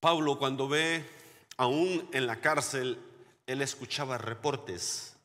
[0.00, 1.04] Pablo cuando ve
[1.56, 2.98] aún en la cárcel,
[3.46, 5.16] él escuchaba reportes,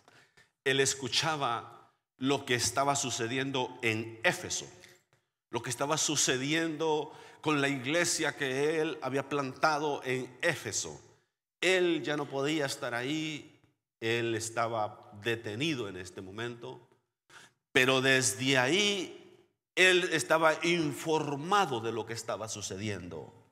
[0.63, 4.65] él escuchaba lo que estaba sucediendo en Éfeso,
[5.51, 10.99] lo que estaba sucediendo con la iglesia que él había plantado en Éfeso.
[11.61, 13.59] Él ya no podía estar ahí,
[13.99, 16.87] él estaba detenido en este momento,
[17.71, 23.42] pero desde ahí él estaba informado de lo que estaba sucediendo.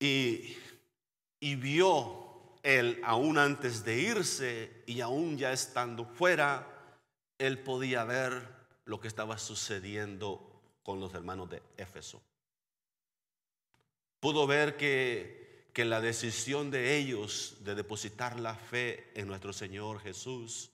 [0.00, 0.56] Y,
[1.40, 2.28] y vio
[2.62, 6.66] él, aún antes de irse y aún ya estando fuera,
[7.38, 8.42] él podía ver
[8.84, 12.22] lo que estaba sucediendo con los hermanos de Éfeso.
[14.20, 20.00] Pudo ver que, que la decisión de ellos de depositar la fe en nuestro Señor
[20.00, 20.70] Jesús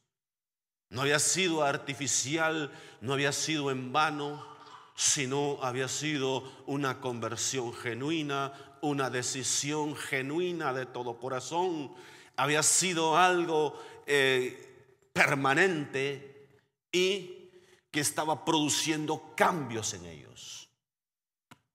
[0.90, 2.70] no había sido artificial,
[3.00, 4.46] no había sido en vano,
[4.94, 8.52] sino había sido una conversión genuina,
[8.84, 11.94] una decisión genuina de todo corazón,
[12.36, 16.48] había sido algo eh, permanente
[16.92, 17.50] y
[17.90, 20.68] que estaba produciendo cambios en ellos.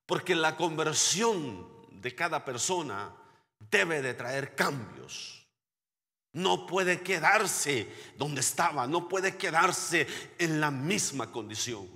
[0.05, 3.13] Porque la conversión de cada persona
[3.69, 5.47] debe de traer cambios.
[6.33, 10.07] No puede quedarse donde estaba, no puede quedarse
[10.37, 11.87] en la misma condición.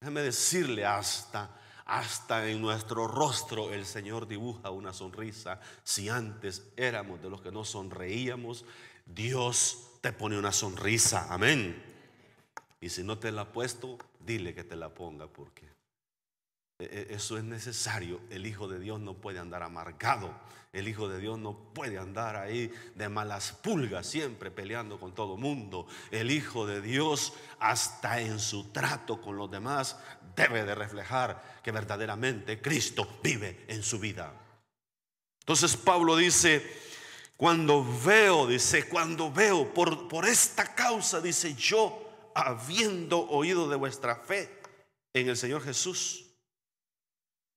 [0.00, 1.50] Déjame decirle hasta
[1.88, 5.58] hasta en nuestro rostro el Señor dibuja una sonrisa.
[5.82, 8.66] Si antes éramos de los que no sonreíamos,
[9.06, 11.26] Dios te pone una sonrisa.
[11.30, 11.82] Amén.
[12.78, 15.66] Y si no te la ha puesto, dile que te la ponga porque
[16.78, 18.20] e, e, eso es necesario.
[18.28, 20.30] El Hijo de Dios no puede andar amargado.
[20.72, 25.38] El Hijo de Dios no puede andar ahí de malas pulgas, siempre peleando con todo
[25.38, 25.86] mundo.
[26.10, 29.98] El Hijo de Dios, hasta en su trato con los demás,
[30.38, 34.32] debe de reflejar que verdaderamente Cristo vive en su vida.
[35.40, 36.64] Entonces Pablo dice,
[37.36, 44.16] cuando veo, dice, cuando veo por, por esta causa, dice yo, habiendo oído de vuestra
[44.16, 44.60] fe
[45.12, 46.27] en el Señor Jesús,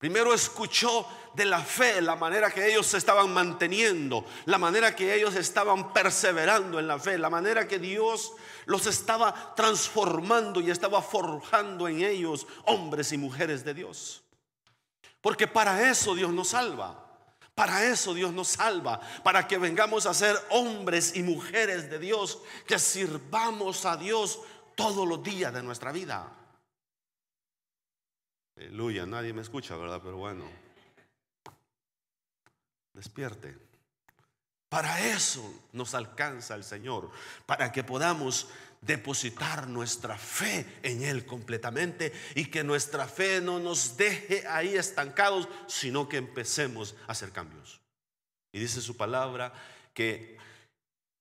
[0.01, 5.13] Primero escuchó de la fe, la manera que ellos se estaban manteniendo, la manera que
[5.13, 8.33] ellos estaban perseverando en la fe, la manera que Dios
[8.65, 14.23] los estaba transformando y estaba forjando en ellos hombres y mujeres de Dios.
[15.21, 17.07] Porque para eso Dios nos salva.
[17.53, 22.39] Para eso Dios nos salva, para que vengamos a ser hombres y mujeres de Dios,
[22.65, 24.39] que sirvamos a Dios
[24.73, 26.40] todos los días de nuestra vida.
[28.61, 29.99] Aleluya, nadie me escucha, ¿verdad?
[30.03, 30.43] Pero bueno,
[32.93, 33.57] despierte.
[34.69, 37.09] Para eso nos alcanza el Señor,
[37.47, 38.49] para que podamos
[38.79, 45.49] depositar nuestra fe en Él completamente y que nuestra fe no nos deje ahí estancados,
[45.65, 47.81] sino que empecemos a hacer cambios.
[48.51, 49.53] Y dice su palabra
[49.95, 50.37] que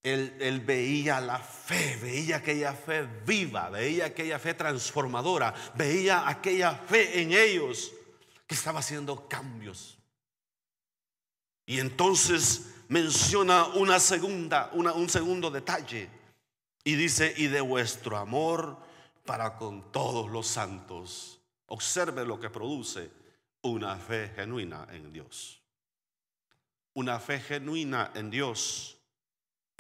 [0.03, 7.21] él, veía la fe, veía aquella fe viva, veía aquella fe transformadora, veía aquella fe
[7.21, 7.93] en ellos
[8.47, 9.99] que estaba haciendo cambios.
[11.67, 16.09] Y entonces menciona una segunda, un segundo detalle
[16.83, 18.79] y dice, y de vuestro amor
[19.27, 21.41] para con todos los santos.
[21.67, 23.11] Observe lo que produce
[23.63, 25.63] una fe genuina en Dios.
[26.95, 29.00] Una fe genuina en Dios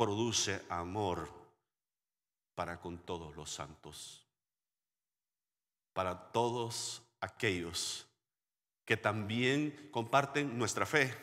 [0.00, 1.28] produce amor
[2.55, 4.25] para con todos los santos,
[5.93, 8.06] para todos aquellos
[8.87, 11.15] que también comparten nuestra fe,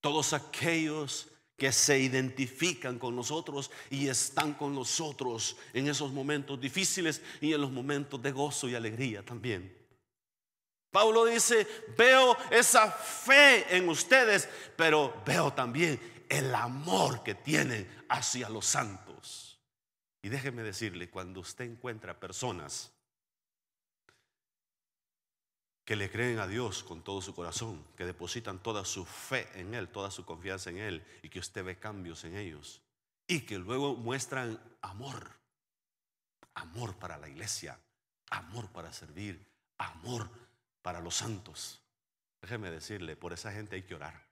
[0.00, 7.20] todos aquellos que se identifican con nosotros y están con nosotros en esos momentos difíciles
[7.42, 9.70] y en los momentos de gozo y alegría también.
[10.90, 11.66] Pablo dice,
[11.96, 16.00] veo esa fe en ustedes, pero veo también
[16.32, 19.60] el amor que tienen hacia los santos.
[20.22, 22.90] Y déjeme decirle, cuando usted encuentra personas
[25.84, 29.74] que le creen a Dios con todo su corazón, que depositan toda su fe en
[29.74, 32.80] Él, toda su confianza en Él, y que usted ve cambios en ellos,
[33.26, 35.32] y que luego muestran amor,
[36.54, 37.78] amor para la iglesia,
[38.30, 39.44] amor para servir,
[39.76, 40.30] amor
[40.80, 41.82] para los santos.
[42.40, 44.31] Déjeme decirle, por esa gente hay que orar.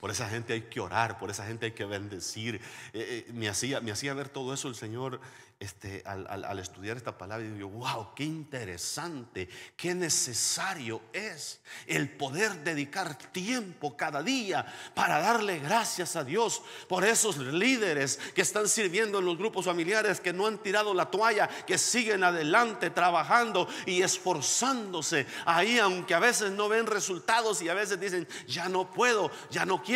[0.00, 2.56] Por esa gente hay que orar, por esa gente hay que bendecir.
[2.92, 5.20] Eh, eh, me, hacía, me hacía ver todo eso el Señor
[5.60, 12.64] este, al, estudiar esta palabra y digo, wow, qué interesante, qué necesario es el poder
[12.64, 14.64] dedicar tiempo cada día
[14.94, 20.18] para darle gracias a Dios por esos líderes que están sirviendo en los grupos familiares,
[20.18, 26.20] que no han tirado la toalla, que siguen adelante trabajando y esforzándose ahí, aunque a
[26.20, 29.89] veces no ven resultados y a veces dicen, ya no puedo, ya no quiero,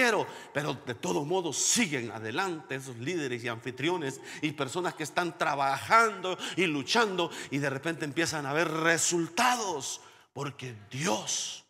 [0.52, 6.36] pero de todos modos siguen adelante esos líderes y anfitriones y personas que están trabajando
[6.56, 10.00] y luchando y de repente empiezan a ver resultados
[10.32, 11.64] porque Dios,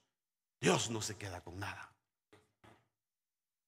[0.60, 1.93] Dios no se queda con nada.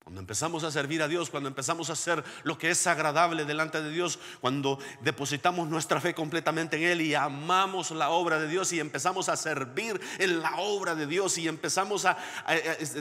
[0.07, 3.81] Cuando empezamos a servir a Dios, cuando empezamos a hacer lo que es agradable delante
[3.81, 8.71] de Dios, cuando depositamos nuestra fe completamente en Él y amamos la obra de Dios
[8.71, 12.17] y empezamos a servir en la obra de Dios y empezamos a,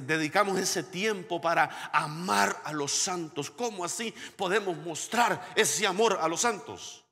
[0.02, 6.26] dedicamos ese tiempo para amar a los santos, ¿cómo así podemos mostrar ese amor a
[6.26, 7.04] los santos?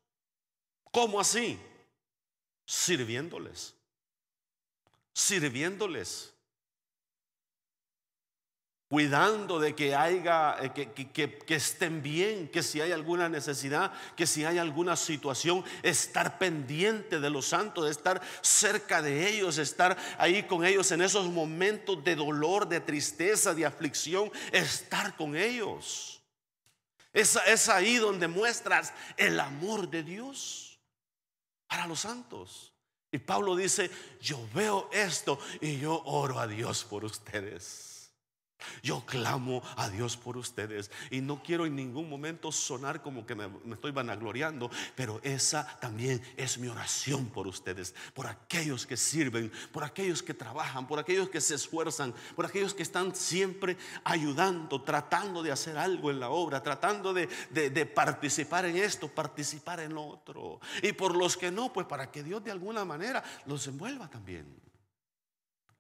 [0.91, 1.57] ¿Cómo así?
[2.67, 3.77] Sirviéndoles.
[5.13, 6.34] Sirviéndoles.
[8.95, 14.25] Cuidando de que haya, eh, que, que, estén bien, que si hay alguna necesidad, que
[14.25, 20.45] si hay alguna situación, estar pendiente de los santos, estar cerca de ellos, estar ahí
[20.45, 26.23] con ellos en esos momentos de dolor, de tristeza, de aflicción, estar con ellos.
[27.13, 30.79] Es, es ahí donde muestras el amor de Dios
[31.67, 32.73] para los santos.
[33.11, 37.94] Y Pablo dice, yo veo esto y yo oro a Dios por ustedes.
[38.83, 43.35] Yo clamo a Dios por ustedes y no quiero en ningún momento sonar como que
[43.35, 49.53] me, estoy vanagloriando, pero esa también es mi oración por ustedes, por aquellos que sirven,
[49.73, 54.83] por aquellos que trabajan, por aquellos que se esfuerzan, por aquellos que están siempre ayudando,
[54.83, 59.95] tratando de hacer algo en la obra, tratando de, de participar en esto, participar en
[59.95, 60.61] lo otro.
[60.83, 64.64] Y por los que no, pues para que Dios de alguna manera los envuelva también.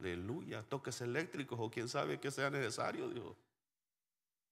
[0.00, 3.36] Aleluya, toques eléctricos o quién sabe que sea necesario, Dios.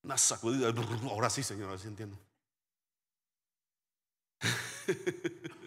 [0.02, 0.72] Una sacudida.
[1.10, 2.18] Ahora sí, Señor, ahora sí entiendo.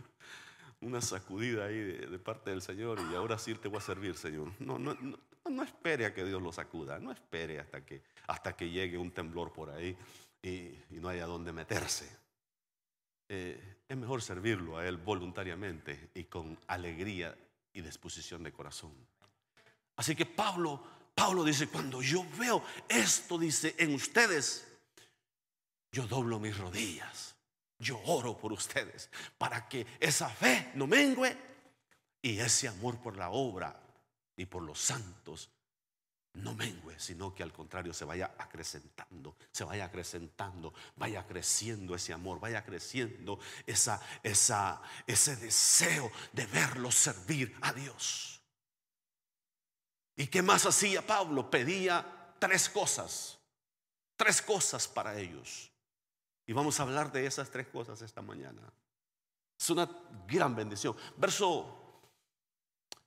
[0.81, 4.51] Una sacudida ahí de, parte del Señor y ahora sí te voy a servir, Señor.
[4.59, 5.17] No, no, no,
[5.49, 9.11] no espere a que Dios lo sacuda, no espere hasta que, hasta que llegue un
[9.11, 9.97] temblor por ahí
[10.43, 12.15] y, no haya dónde meterse.
[13.29, 17.35] Eh, es mejor servirlo a Él voluntariamente y con alegría
[17.73, 18.93] y disposición de corazón.
[19.95, 20.83] Así que Pablo,
[21.13, 24.67] Pablo dice, cuando yo veo esto, dice, en ustedes,
[25.91, 27.35] yo doblo mis rodillas,
[27.79, 31.37] yo oro por ustedes, para que esa fe no mengue
[32.21, 33.79] y ese amor por la obra
[34.35, 35.49] y por los santos
[36.35, 42.11] no mengue, sino que al contrario se vaya acrecentando, se vaya acrecentando, vaya creciendo ese
[42.13, 48.34] amor, vaya creciendo esa, ese deseo de verlos servir a Dios.
[50.15, 51.49] ¿Y qué más hacía Pablo?
[51.49, 53.37] Pedía tres cosas,
[54.15, 55.71] tres cosas para ellos.
[56.45, 58.61] Y vamos a hablar de esas tres cosas esta mañana.
[59.59, 59.89] Es una
[60.27, 60.95] gran bendición.
[61.17, 62.01] Verso,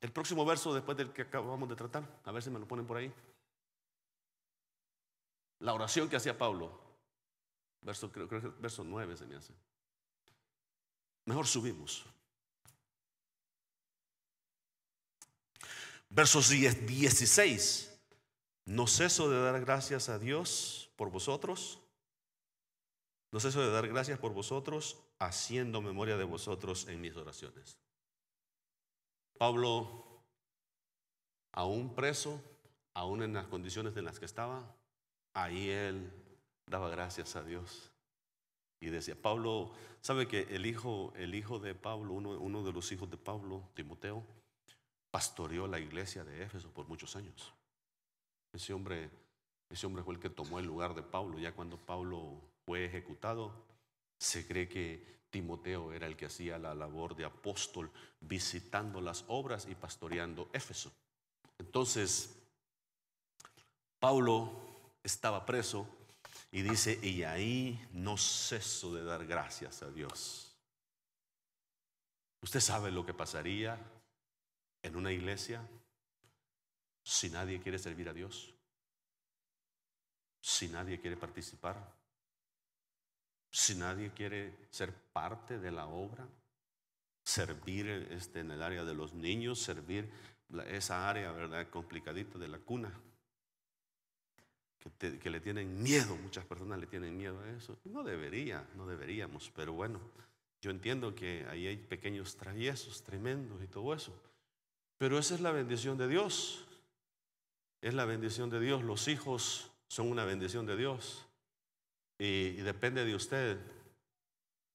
[0.00, 2.87] el próximo verso después del que acabamos de tratar, a ver si me lo ponen
[2.87, 3.12] por ahí.
[5.61, 6.78] La oración que hacía Pablo,
[7.81, 9.54] verso, creo, creo verso 9 se me hace.
[11.25, 12.04] Mejor subimos.
[16.10, 18.00] Versos 16.
[18.64, 21.81] No ceso de dar gracias a Dios por vosotros.
[23.31, 27.78] No ceso de dar gracias por vosotros, haciendo memoria de vosotros en mis oraciones.
[29.38, 30.22] Pablo,
[31.52, 32.43] aún preso,
[32.94, 34.75] aún en las condiciones en las que estaba,
[35.35, 36.11] ahí él
[36.66, 37.90] daba gracias a Dios.
[38.80, 42.90] Y decía, Pablo, ¿sabe que el hijo, el hijo de Pablo, uno, uno de los
[42.92, 44.25] hijos de Pablo, Timoteo,
[45.11, 47.53] pastoreó la iglesia de Éfeso por muchos años.
[48.53, 49.11] Ese hombre,
[49.71, 51.38] ese hombre fue el que tomó el lugar de Pablo.
[51.38, 53.53] Ya cuando Pablo fue ejecutado,
[54.19, 59.67] se cree que Timoteo era el que hacía la labor de apóstol, visitando las obras
[59.69, 60.91] y pastoreando Éfeso.
[61.59, 62.35] Entonces,
[63.99, 64.50] Pablo
[65.03, 65.87] estaba preso
[66.50, 70.57] y dice, y ahí no ceso de dar gracias a Dios.
[72.41, 73.79] Usted sabe lo que pasaría
[74.82, 75.66] en una iglesia
[77.02, 78.54] si nadie quiere servir a Dios?
[80.40, 81.76] Si nadie quiere participar?
[83.50, 86.26] Si nadie quiere ser parte de la obra?
[87.23, 90.11] Servir este, en el área de los niños, servir
[90.68, 91.68] esa área, ¿verdad?
[91.68, 92.92] Complicadita de la cuna.
[94.99, 97.78] que, que, le tienen miedo, muchas personas le tienen miedo a eso.
[97.85, 100.00] No debería, no deberíamos, pero bueno,
[100.61, 104.18] yo entiendo que ahí hay pequeños traviesos tremendos y todo eso.
[104.99, 106.64] Pero esa es la bendición de Dios.
[107.81, 108.83] Es la bendición de Dios.
[108.83, 111.26] Los hijos son una bendición de Dios.
[112.19, 113.59] Y, depende de usted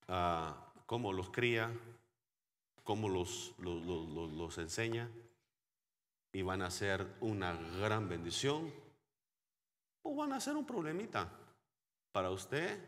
[0.07, 0.53] uh,
[0.85, 1.69] cómo los cría,
[2.83, 5.09] cómo los, los enseña.
[6.31, 8.73] Y van a ser una gran bendición
[10.03, 11.29] o van a ser un problemita
[12.11, 12.79] para usted,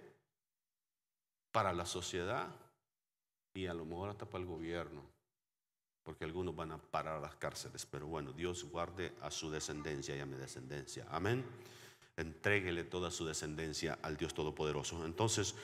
[1.52, 2.48] para la sociedad
[3.54, 5.02] y a lo mejor hasta para el gobierno,
[6.06, 10.16] porque algunos van a parar a las cárceles, pero bueno, Dios guarde a su descendencia
[10.16, 11.06] y a mi descendencia.
[11.10, 11.44] Amén.
[12.16, 15.04] Entréguele toda su descendencia al Dios Todopoderoso.
[15.04, 15.56] Entonces,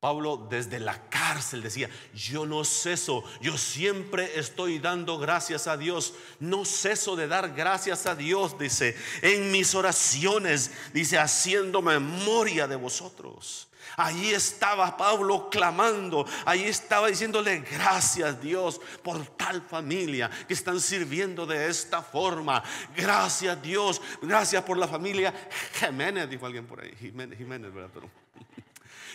[0.00, 6.14] Pablo desde la cárcel decía, yo no ceso, yo siempre estoy dando gracias a Dios,
[6.38, 12.76] no ceso de dar gracias a Dios, dice, en mis oraciones, dice, haciendo memoria de
[12.76, 13.68] vosotros.
[13.96, 21.44] Allí estaba Pablo clamando, allí estaba diciéndole gracias Dios por tal familia que están sirviendo
[21.44, 22.62] de esta forma.
[22.96, 25.34] Gracias Dios, gracias por la familia
[25.78, 27.90] Jiménez, dijo alguien por ahí, Jiménez, Jiménez ¿verdad?
[27.92, 28.08] Pero,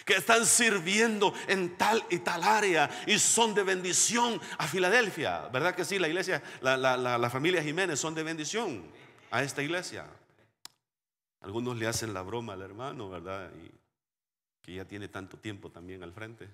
[0.06, 5.48] que están sirviendo en tal y tal área y son de bendición a Filadelfia.
[5.48, 5.98] ¿Verdad que sí?
[5.98, 8.86] La iglesia, la, familia Jiménez son de bendición
[9.32, 10.06] a esta iglesia.
[11.42, 13.52] Algunos le hacen la broma al hermano, ¿verdad?
[14.62, 16.48] Que ya tiene tanto tiempo también al frente.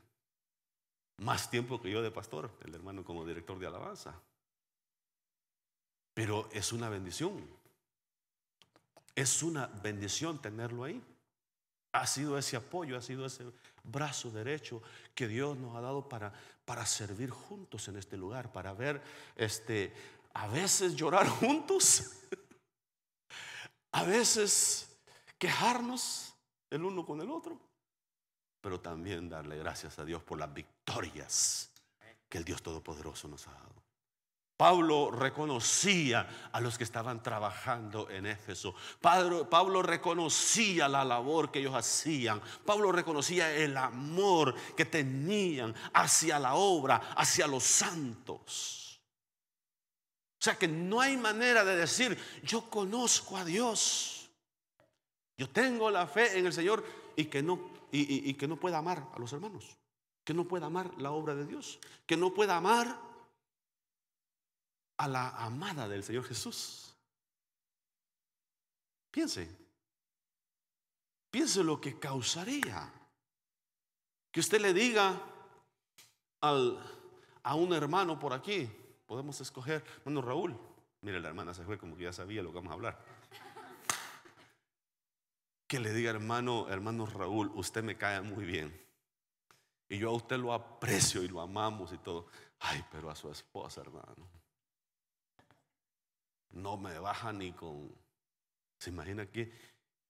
[1.17, 4.15] Más tiempo que yo de pastor, el hermano como director de alabanza.
[6.13, 7.46] Pero es una bendición.
[9.13, 11.01] Es una bendición tenerlo ahí.
[11.93, 13.45] Ha sido ese apoyo, ha sido ese
[13.83, 14.81] brazo derecho
[15.13, 16.33] que Dios nos ha dado para,
[16.65, 19.01] para servir juntos en este lugar, para ver,
[19.36, 19.93] este,
[20.33, 22.12] a veces llorar juntos,
[23.91, 24.98] a veces
[25.38, 26.33] quejarnos
[26.69, 27.60] el uno con el otro,
[28.62, 31.71] pero también darle gracias a Dios por las victorias
[32.29, 33.71] que el Dios Todopoderoso nos ha dado.
[34.62, 38.75] Pablo reconocía a los que estaban trabajando en Éfeso.
[39.01, 42.39] Pablo, reconocía la labor que ellos hacían.
[42.63, 49.01] Pablo reconocía el amor que tenían hacia la obra, hacia los santos.
[50.39, 54.30] O sea que no hay manera de decir, yo conozco a Dios.
[55.38, 58.77] Yo tengo la fe en el Señor y que no, y, y que no pueda
[58.77, 59.75] amar a los hermanos.
[60.24, 61.80] Que no pueda amar la obra de Dios.
[62.06, 63.11] Que no pueda amar
[65.01, 66.93] a la amada del Señor Jesús.
[69.10, 69.50] Piense,
[71.31, 72.93] piense lo que causaría
[74.31, 75.20] que usted le diga
[76.41, 76.79] al,
[77.41, 78.70] a un hermano por aquí,
[79.08, 80.55] podemos escoger, hermano Raúl,
[81.01, 83.00] mire la hermana se fue como que ya sabía lo que vamos a hablar.
[85.65, 88.79] Que le diga hermano, hermano Raúl, usted me cae muy bien.
[89.89, 92.27] Y yo a usted lo aprecio y lo amamos y todo.
[92.60, 94.40] Ay, pero a su esposa, hermano
[96.53, 97.93] no me baja ni con...
[98.79, 99.51] ¿Se imagina qué,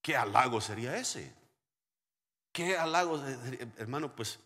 [0.01, 1.33] qué halago sería ese?
[2.51, 3.21] ¿Qué halago?
[3.77, 4.39] Hermano, pues,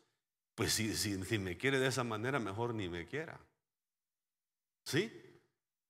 [0.54, 3.40] pues si, si, si me quiere de esa manera, mejor ni me quiera.
[4.84, 5.12] ¿Sí?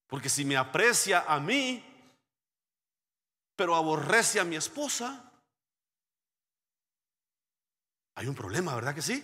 [0.07, 1.83] Porque si me aprecia a mí,
[3.55, 5.31] pero aborrece a mi esposa,
[8.15, 9.23] hay un problema, ¿verdad que sí?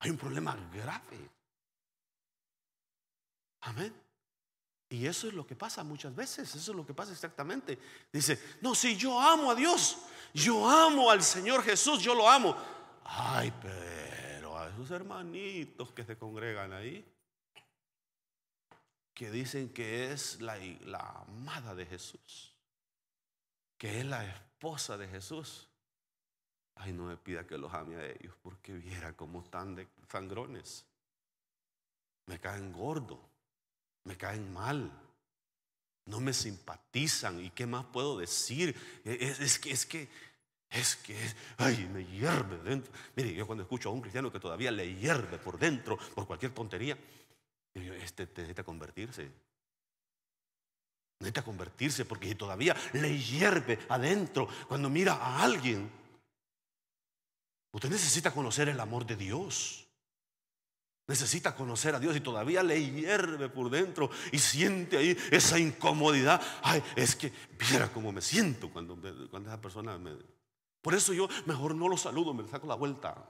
[0.00, 1.30] Hay un problema grave.
[3.62, 4.09] Amén.
[4.90, 7.78] Y eso es lo que pasa muchas veces, eso es lo que pasa exactamente.
[8.12, 9.98] Dice, no, si yo amo a Dios,
[10.34, 12.56] yo amo al Señor Jesús, yo lo amo.
[13.04, 17.06] Ay, pero a esos hermanitos que se congregan ahí,
[19.14, 22.52] que dicen que es la, la amada de Jesús,
[23.78, 25.68] que es la esposa de Jesús.
[26.74, 30.84] Ay, no me pida que los ame a ellos, porque viera cómo están de sangrones.
[32.26, 33.29] Me caen gordos
[34.04, 34.90] me caen mal,
[36.06, 37.40] no me simpatizan.
[37.40, 38.74] ¿Y qué más puedo decir?
[39.04, 40.08] Es, que, es que,
[40.70, 41.16] es que,
[41.58, 42.92] ay, me hierve dentro.
[43.16, 46.52] Mire, yo cuando escucho a un cristiano que todavía le hierve por dentro por cualquier
[46.52, 46.98] tontería,
[47.74, 49.30] este necesita convertirse.
[51.20, 55.90] Necesita convertirse porque todavía le hierve adentro cuando mira a alguien,
[57.72, 59.86] usted necesita conocer el amor de Dios.
[61.10, 66.40] Necesita conocer a Dios y todavía le hierve por dentro y siente ahí esa incomodidad.
[66.62, 68.96] Ay, es que viera cómo me siento cuando,
[69.28, 70.12] cuando esa persona me...
[70.80, 73.28] Por eso yo mejor no lo saludo, me saco la vuelta.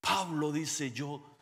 [0.00, 1.36] Pablo dice, yo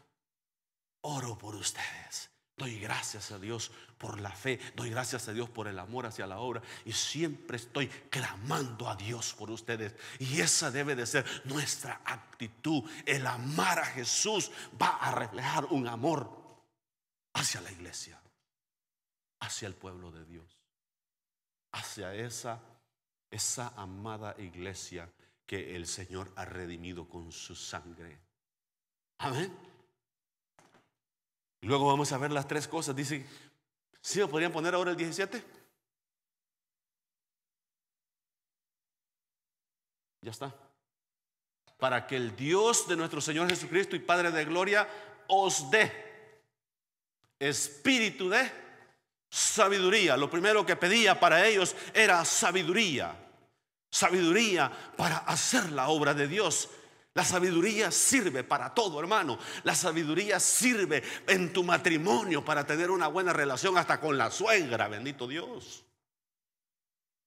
[1.03, 5.67] oro por ustedes, Doy gracias a Dios por la fe, doy gracias a Dios por
[5.67, 9.95] el amor hacia la obra y siempre estoy clamando a Dios por ustedes.
[10.21, 12.89] Y esa debe de ser nuestra actitud.
[13.07, 16.31] El amar a Jesús va a reflejar un amor
[17.33, 18.21] hacia la iglesia,
[19.41, 20.57] hacia el pueblo de Dios,
[21.73, 22.61] hacia esa
[23.35, 25.11] esa amada iglesia
[25.45, 28.21] que el Señor ha redimido con su sangre.
[29.19, 29.74] Amén.
[31.65, 32.95] Luego vamos a ver las tres cosas.
[32.95, 33.27] Dice,
[34.01, 35.43] ¿sí lo podrían poner ahora el 17?
[40.21, 40.55] Ya está.
[41.79, 44.87] Para que el Dios de nuestro Señor Jesucristo y Padre de Gloria
[45.27, 45.91] os dé
[47.39, 48.51] espíritu de
[49.31, 50.19] sabiduría.
[50.19, 53.17] Lo primero que pedía para ellos era sabiduría.
[53.91, 56.69] Sabiduría para hacer la obra de Dios.
[57.15, 59.39] La sabiduría sirve para todo, hermano.
[59.63, 64.89] La sabiduría sirve en tu matrimonio para tener una buena relación hasta con la suegra,
[64.89, 65.84] bendito Dios.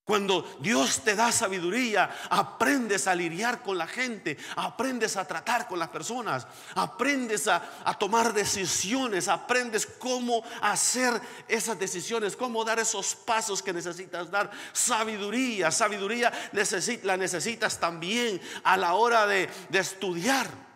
[0.07, 5.79] Cuando Dios te da sabiduría, aprendes a lidiar con la gente, aprendes a tratar con
[5.79, 7.59] las personas, aprendes a,
[7.99, 14.49] tomar decisiones, aprendes cómo hacer esas decisiones, cómo dar esos pasos que necesitas dar.
[14.71, 16.31] Sabiduría, sabiduría
[17.03, 20.66] la necesitas también a la hora de, de estudiar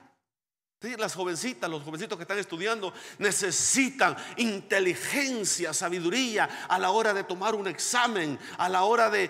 [0.82, 7.54] las jovencitas, los jovencitos que están estudiando necesitan inteligencia, sabiduría a la hora de tomar
[7.54, 9.28] un examen, a la hora de,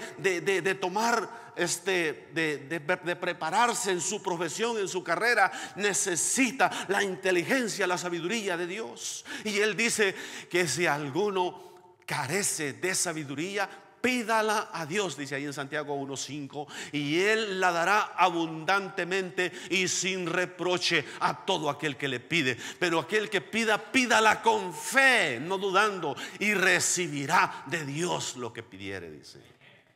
[0.79, 5.51] tomar, este, de, prepararse en su profesión, en su carrera.
[5.75, 9.25] Necesita la inteligencia, la sabiduría de Dios.
[9.43, 10.15] Y Él dice
[10.49, 11.71] que si alguno
[12.05, 13.69] carece de sabiduría,
[14.01, 20.27] pídala a Dios, dice ahí en Santiago 1.5, y Él la dará abundantemente y sin
[20.27, 22.57] reproche a todo aquel que le pide.
[22.79, 28.63] Pero aquel que pida, pídala con fe, no dudando, y recibirá de Dios lo que
[28.63, 29.39] pidiere, dice.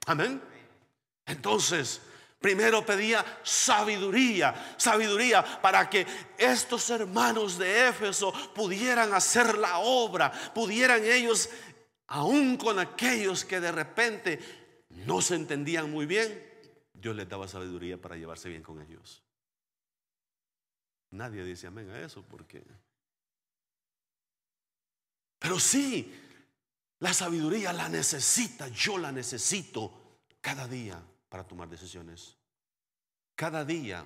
[0.05, 0.41] Amén.
[1.25, 2.01] Entonces,
[2.45, 6.05] Primero pedía sabiduría, sabiduría para que
[6.37, 11.49] estos hermanos de Éfeso pudieran hacer la obra, pudieran ellos
[12.07, 14.39] aún con aquellos que de repente
[14.89, 16.43] no se entendían muy bien,
[16.93, 19.23] Dios les daba sabiduría para llevarse bien con ellos.
[21.11, 22.63] Nadie dice amén a eso porque...
[25.39, 26.11] Pero sí,
[26.99, 32.37] la sabiduría la necesita, yo la necesito cada día para tomar decisiones.
[33.35, 34.05] Cada día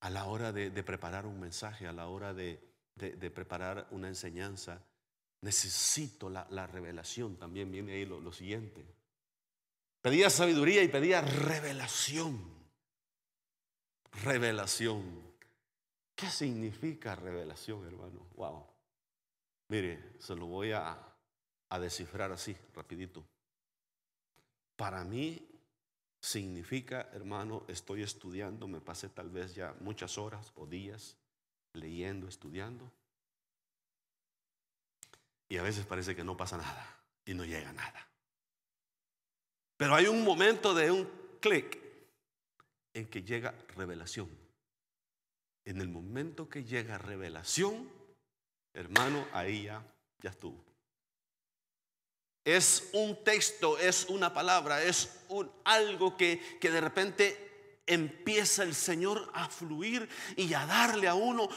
[0.00, 4.08] a la hora de, de preparar un mensaje, a la hora de, de, preparar una
[4.08, 4.80] enseñanza,
[5.40, 7.36] necesito la, revelación.
[7.36, 8.84] También viene ahí lo, lo siguiente.
[10.00, 12.38] Pedía sabiduría y pedía revelación.
[14.22, 15.34] Revelación.
[16.14, 18.26] ¿Qué significa revelación, hermano?
[18.36, 18.66] Wow.
[19.68, 20.96] Mire, se lo voy a,
[21.68, 23.24] a descifrar así, rapidito.
[24.76, 25.48] Para mí
[26.20, 31.16] significa, hermano, estoy estudiando, me pasé tal vez ya muchas horas o días
[31.74, 32.90] leyendo, estudiando.
[35.48, 38.08] Y a veces parece que no pasa nada y no llega nada.
[39.76, 41.08] Pero hay un momento de un
[41.40, 41.78] clic
[42.94, 44.30] en que llega revelación.
[45.64, 47.90] En el momento que llega revelación,
[48.72, 49.84] hermano, ahí ya,
[50.20, 50.64] ya estuvo.
[52.44, 57.43] Es un texto, es una palabra, es un, algo que, que de repente
[57.86, 61.48] empieza el Señor a fluir y a darle a uno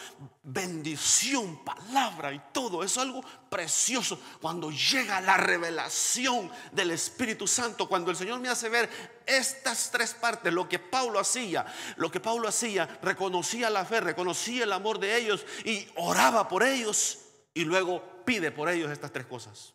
[0.44, 2.84] bendición, palabra y todo.
[2.84, 8.70] Es algo precioso cuando llega la revelación del Espíritu Santo, cuando el Señor me hace
[8.70, 8.90] ver
[9.26, 14.64] estas tres partes, lo que Pablo hacía, lo que Pablo hacía, reconocía la fe, reconocía
[14.64, 17.20] el amor de ellos y oraba por ellos
[17.54, 19.74] y luego pide por ellos estas tres cosas.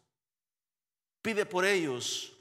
[1.23, 2.33] Pide por ellos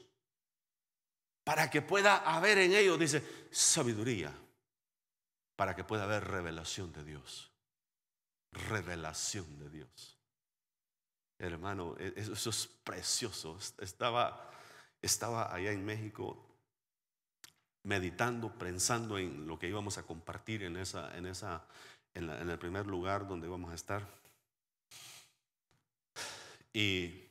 [1.43, 4.33] para que pueda haber en ellos, dice, sabiduría,
[5.55, 7.51] para que pueda haber revelación de Dios.
[8.51, 10.17] Revelación de Dios.
[11.37, 13.57] Hermano, e, eso es precioso.
[13.79, 14.49] Estaba,
[15.01, 16.47] estaba allá en México
[17.83, 21.65] meditando, pensando en lo que íbamos a compartir en esa, en esa,
[22.13, 24.07] en, el primer lugar donde íbamos a estar.
[26.73, 27.27] Y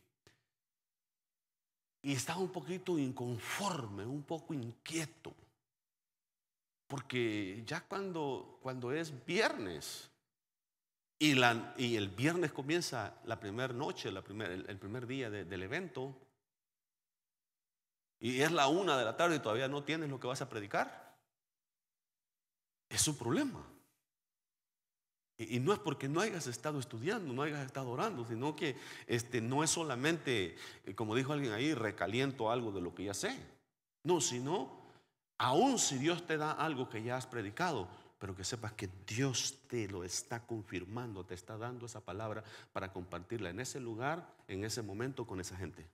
[2.03, 5.35] y estaba un poquito inconforme, un poco inquieto.
[6.91, 10.11] Porque ya cuando, cuando es viernes
[11.21, 15.63] y, la, y el viernes comienza la primera noche, la primer, el, primer día del
[15.63, 16.17] evento,
[18.19, 20.49] y es la una de la tarde y todavía no tienes lo que vas a
[20.49, 21.17] predicar,
[22.89, 23.65] es un problema.
[25.39, 28.77] Y, no es porque no hayas estado estudiando, no hayas estado orando, sino que
[29.07, 33.15] este, no es solamente, eh, como dijo alguien ahí, recaliento algo de lo que ya
[33.15, 33.39] sé.
[34.03, 34.80] No, sino,
[35.41, 39.59] aun si Dios te da algo que ya has predicado, pero que sepas que Dios
[39.69, 44.65] te lo está confirmando, te está dando esa palabra para compartirla en ese lugar, en
[44.65, 45.89] ese momento con esa gente.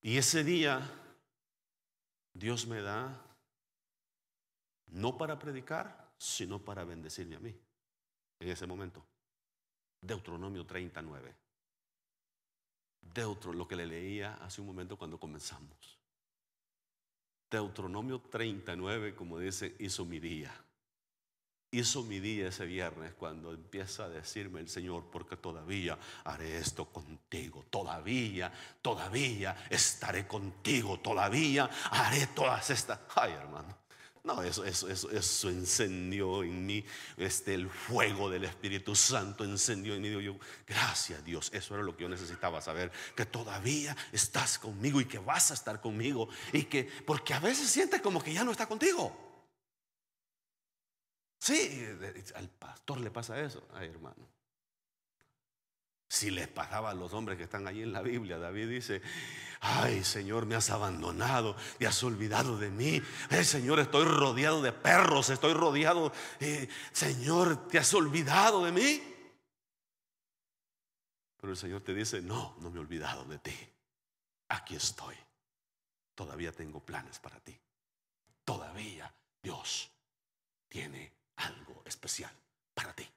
[0.00, 0.80] Y ese día
[2.32, 3.22] Dios me da,
[4.86, 7.54] no para predicar, sino para bendecirme a mí,
[8.40, 9.04] en ese momento.
[10.00, 11.36] Deuteronomio 39.
[13.02, 15.97] Deutro, lo que le leía hace un momento cuando comenzamos.
[17.50, 20.52] Deuteronomio 39, como dice, hizo mi día.
[21.70, 26.86] Hizo mi día ese viernes cuando empieza a decirme el Señor, porque todavía haré esto
[26.86, 33.00] contigo, todavía, todavía estaré contigo, todavía haré todas estas.
[33.14, 33.76] Ay, hermano,
[34.28, 36.84] no, eso, eso, eso, encendió en mí
[37.16, 40.22] este, el fuego del Espíritu Santo, encendió en mí.
[40.22, 40.36] Yo,
[40.66, 45.18] gracias Dios, eso era lo que yo necesitaba saber, que todavía estás conmigo y que
[45.18, 46.28] vas a estar conmigo.
[46.52, 49.16] Y que, porque a veces sientes como que ya no está contigo.
[51.38, 51.86] Sí,
[52.34, 54.37] al pastor le pasa eso, ay hermano.
[56.08, 59.02] Si les pasaba a los hombres que están allí en la Biblia, David dice,
[59.60, 63.02] ay Señor, me has abandonado, te has olvidado de mí.
[63.30, 69.14] Eh, Señor, estoy rodeado de perros, estoy rodeado, eh, Señor, te has olvidado de mí.
[71.36, 73.56] Pero el Señor te dice, no, no me he olvidado de ti.
[74.48, 75.14] Aquí estoy.
[76.14, 77.56] Todavía tengo planes para ti.
[78.44, 79.92] Todavía Dios
[80.68, 82.32] tiene algo especial
[82.74, 83.08] para ti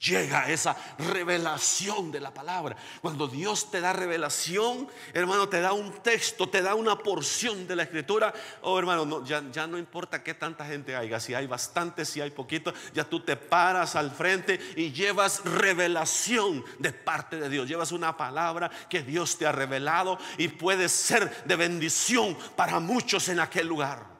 [0.00, 2.76] llega esa revelación de la palabra.
[3.02, 7.76] Cuando Dios te da revelación, hermano, te da un texto, te da una porción de
[7.76, 8.32] la escritura.
[8.62, 12.30] Oh, hermano, ya, ya, no importa qué tanta gente haya, si hay bastante, si hay
[12.30, 17.68] poquito, ya tú te paras al frente y llevas revelación de parte de Dios.
[17.68, 23.28] Llevas una palabra que Dios te ha revelado y puede ser de bendición para muchos
[23.28, 24.19] en aquel lugar.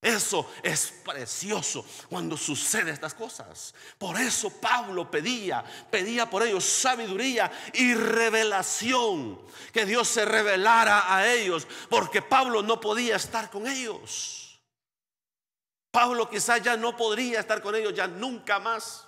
[0.00, 3.74] Eso es precioso cuando suceden estas cosas.
[3.98, 9.40] Por eso Pablo pedía, pedía por ellos sabiduría y revelación.
[9.72, 14.60] Que Dios se revelara a ellos, porque Pablo no podía estar con ellos.
[15.90, 19.04] Pablo quizás ya no podría estar con ellos, ya nunca más.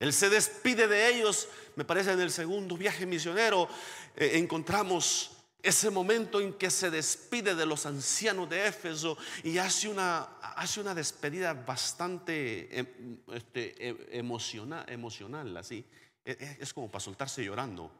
[0.00, 1.46] Él se despide de ellos,
[1.76, 3.68] me parece en el segundo viaje misionero,
[4.16, 5.30] eh, encontramos
[5.62, 10.80] ese momento en que se despide de los ancianos de Éfeso y hace una, hace
[10.80, 15.84] una despedida bastante em, este, em, emocional, así.
[16.24, 17.90] E, e, es como para soltarse llorando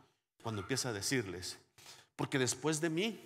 [0.43, 1.59] cuando empieza a decirles,
[2.17, 3.21] porque después de mí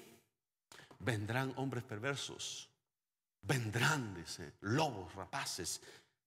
[0.99, 2.69] vendrán hombres perversos,
[3.43, 5.81] vendrán, dice, lobos rapaces.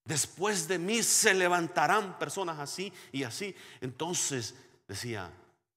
[0.06, 3.54] Después de mí se levantarán personas así y así.
[3.82, 4.56] Entonces
[4.88, 5.30] decía,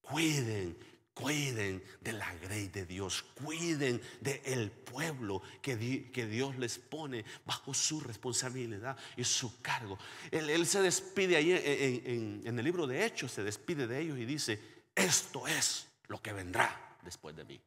[0.03, 0.77] cuiden
[1.15, 8.01] Cuiden de la grey de Dios, cuiden del pueblo que, Dios les pone bajo su
[8.01, 9.99] responsabilidad y su cargo.
[10.31, 14.61] Él, se despide ahí en el libro de Hechos, se despide de ellos y dice,
[14.95, 17.61] esto es lo que vendrá después de mí.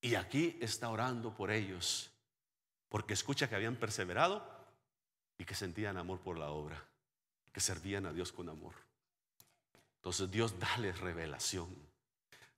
[0.00, 2.10] Y aquí está orando por ellos,
[2.88, 4.46] porque escucha que habían perseverado
[5.38, 6.82] y que sentían amor por la obra,
[7.52, 8.87] que servían a Dios con amor.
[9.98, 11.88] Entonces Dios dale revelación.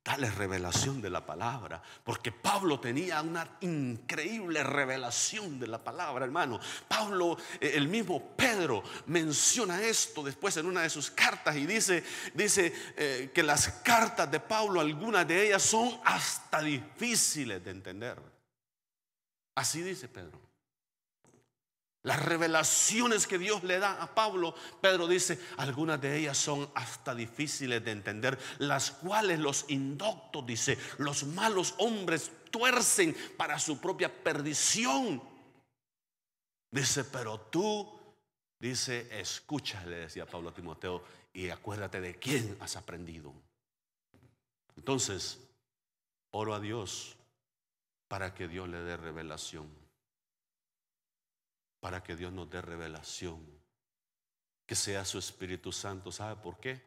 [0.02, 1.82] Dale revelación de la palabra.
[2.04, 6.58] Porque Pablo tenía una increíble revelación de la palabra, hermano.
[6.88, 12.02] Pablo, eh, el mismo Pedro, menciona esto después en una de sus cartas y dice,
[12.34, 18.18] dice eh, que las cartas de Pablo, algunas de ellas son hasta difíciles de entender.
[19.54, 20.49] Así dice Pedro.
[22.02, 27.14] Las revelaciones que Dios le da a Pablo, Pedro dice, algunas de ellas son hasta
[27.14, 34.10] difíciles de entender, las cuales los indoctos, dice, los malos hombres tuercen para su propia
[34.22, 35.22] perdición.
[36.70, 38.00] Dice, pero tú,
[38.58, 43.34] dice, escucha, le decía Pablo a Timoteo, y acuérdate de quién has aprendido.
[44.74, 45.38] Entonces,
[46.30, 47.18] oro a Dios
[48.08, 49.79] para que Dios le dé revelación
[51.80, 53.40] para que Dios nos dé revelación.
[54.66, 56.12] Que sea su Espíritu Santo.
[56.12, 56.80] ¿Sabe por qué?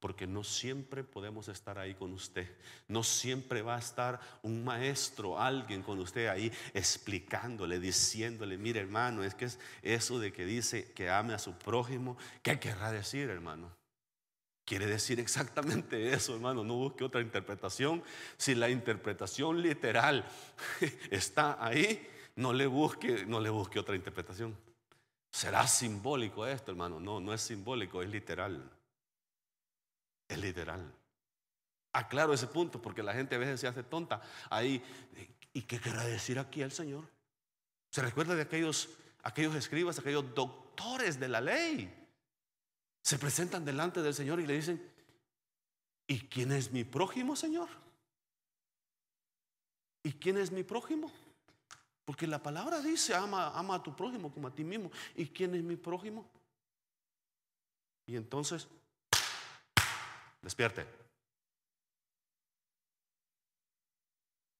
[0.00, 2.50] Porque no siempre podemos estar ahí con usted.
[2.88, 9.22] No siempre va a estar un maestro, alguien con usted ahí explicándole, diciéndole, mire hermano,
[9.22, 13.30] es que es eso de que dice que ame a su prójimo, ¿qué querrá decir
[13.30, 13.74] hermano?
[14.66, 16.64] Quiere decir exactamente eso, hermano.
[16.64, 18.02] No busque otra interpretación.
[18.36, 20.26] Si la interpretación literal
[21.10, 22.04] está ahí,
[22.36, 24.56] no le busque, no le busque otra interpretación.
[25.30, 27.00] ¿Será simbólico esto, hermano?
[27.00, 28.70] No, no es simbólico, es literal.
[30.28, 30.92] Es literal.
[31.92, 34.20] Aclaro ese punto porque la gente a veces se hace tonta.
[34.50, 34.82] Ahí,
[35.52, 37.04] ¿y qué querrá decir aquí el Señor?
[37.90, 38.90] ¿Se recuerda de aquellos,
[39.22, 41.92] aquellos escribas, aquellos doctores de la ley?
[43.02, 44.92] Se presentan delante del Señor y le dicen,
[46.06, 47.68] ¿y quién es mi prójimo, Señor?
[50.02, 51.10] ¿Y quién es mi prójimo?
[52.06, 54.92] Porque la palabra dice, ama, ama a tu prójimo como a ti mismo.
[55.16, 56.30] ¿Y quién es mi prójimo?
[58.06, 58.68] Y entonces,
[60.40, 60.86] despierte.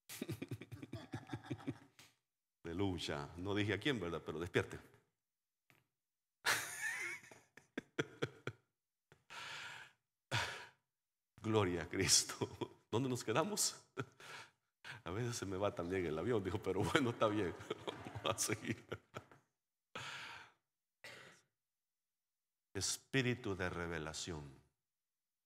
[2.65, 3.29] Aleluya.
[3.37, 4.21] No dije a quién, ¿verdad?
[4.27, 4.81] Pero despierte.
[11.41, 12.49] Gloria a Cristo.
[12.91, 13.77] ¿Dónde nos quedamos?
[15.05, 17.55] A veces se me va también el avión, dijo, pero bueno, está bien,
[18.25, 18.85] vamos a seguir.
[22.75, 24.51] Espíritu de revelación,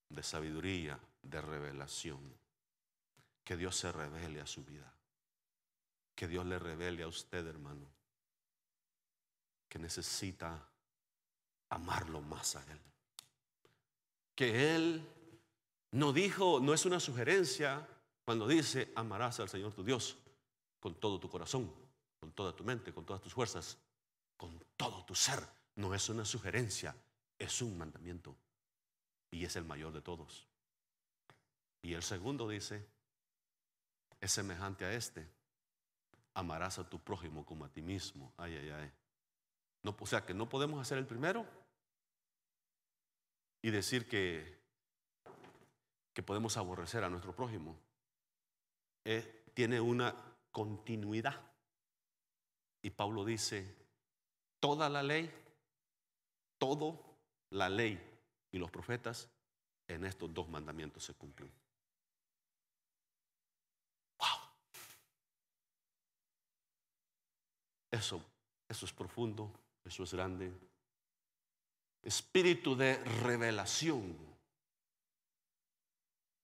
[0.08, 2.18] de sabiduría, de revelación.
[3.44, 4.92] Que Dios se revele a su vida.
[6.14, 7.86] Que Dios le revele a usted, hermano,
[9.68, 10.68] que necesita
[11.70, 12.80] amarlo más a Él.
[14.34, 15.06] Que Él
[15.92, 17.86] no dijo, no es una sugerencia,
[18.30, 20.16] cuando dice, amarás al Señor tu Dios
[20.78, 21.74] con todo tu corazón,
[22.20, 23.76] con toda tu mente, con todas tus fuerzas,
[24.36, 25.40] con todo tu ser.
[25.74, 26.94] No es una sugerencia,
[27.36, 28.36] es un mandamiento.
[29.32, 30.46] Y es el mayor de todos.
[31.82, 32.86] Y el segundo dice,
[34.20, 35.28] es semejante a este.
[36.34, 38.32] Amarás a tu prójimo como a ti mismo.
[38.36, 38.92] Ay, ay, ay.
[39.82, 41.44] O sea que no podemos hacer el primero
[43.60, 44.56] y decir que,
[46.14, 47.89] que podemos aborrecer a nuestro prójimo
[49.54, 50.14] tiene una
[50.50, 51.40] continuidad.
[52.82, 53.74] Y Pablo dice,
[54.58, 55.30] toda la ley,
[56.58, 57.18] todo
[57.50, 58.00] la ley
[58.52, 59.28] y los profetas
[59.86, 61.50] en estos dos mandamientos se cumplen.
[64.18, 64.28] Wow.
[67.90, 68.24] Eso,
[68.68, 69.50] eso es profundo,
[69.84, 70.52] eso es grande.
[72.02, 74.16] Espíritu de revelación.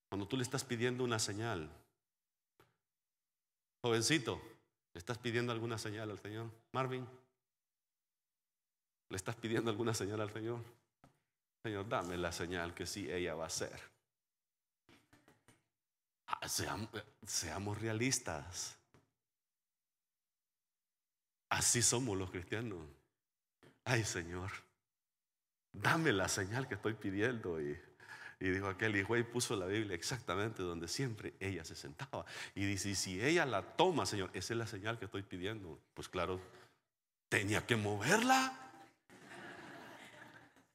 [0.09, 1.69] Cuando tú le estás pidiendo una señal,
[3.87, 4.41] Jovencito,
[4.93, 6.51] ¿le estás pidiendo alguna señal al Señor?
[6.73, 7.07] Marvin,
[9.07, 10.61] ¿le estás pidiendo alguna señal al Señor?
[11.63, 13.79] Señor, dame la señal que sí ella va a ser.
[16.25, 16.89] Ah, seamos,
[17.25, 18.77] seamos realistas.
[21.47, 22.85] Así somos los cristianos.
[23.85, 24.51] Ay, Señor,
[25.71, 27.81] dame la señal que estoy pidiendo y
[28.39, 32.23] y dijo aquel y puso la Biblia exactamente donde siempre ella se sentaba.
[32.53, 35.79] Y dice, si ella la toma, Señor, esa es la señal que estoy pidiendo.
[35.95, 36.39] Pues claro,
[37.29, 38.71] tenía que moverla.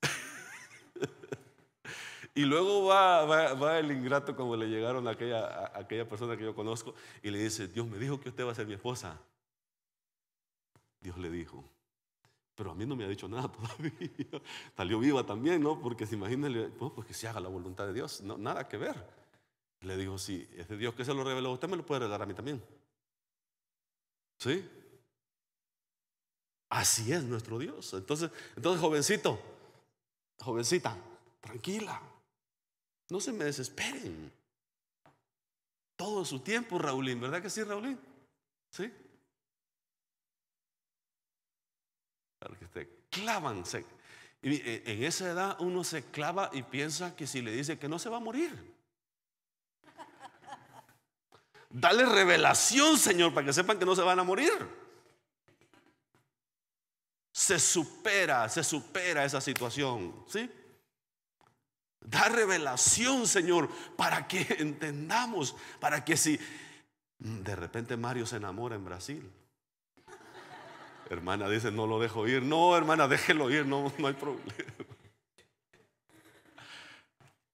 [2.34, 6.42] y luego va, va, el ingrato como le llegaron a aquella, a aquella persona que
[6.42, 9.20] yo conozco y le dice, Dios me dijo que usted va a ser mi esposa.
[11.00, 11.64] Dios le dijo,
[12.54, 13.92] pero a mí no me ha dicho nada todavía.
[14.76, 15.80] Salió viva también, ¿no?
[15.80, 18.20] Porque se imagina, pues que se haga la voluntad de Dios.
[18.22, 19.22] No, nada que ver.
[19.80, 22.22] Le digo, si es de Dios que se lo reveló, usted me lo puede revelar
[22.22, 22.62] a mí también.
[24.38, 24.68] ¿Sí?
[26.68, 27.92] Así es nuestro Dios.
[27.94, 29.38] Entonces, entonces jovencito,
[30.38, 30.96] jovencita,
[31.40, 32.00] tranquila.
[33.10, 34.32] No se me desesperen.
[35.96, 37.98] Todo su tiempo, Raulín, ¿verdad que sí, Raulín?
[38.70, 38.90] ¿Sí?
[42.58, 43.64] Que se clavan.
[44.42, 47.98] eh, en esa edad uno se clava y piensa que si le dice que no
[47.98, 48.72] se va a morir.
[51.70, 54.52] Dale revelación, Señor, para que sepan que no se van a morir.
[57.32, 60.50] Se supera, se supera esa situación, ¿sí?
[61.98, 66.38] Da revelación, Señor, para que entendamos, para que si
[67.18, 69.32] de repente Mario se enamora en Brasil,
[71.12, 72.42] Hermana dice, no lo dejo ir.
[72.42, 74.50] No, hermana, déjelo ir, no, no hay problema.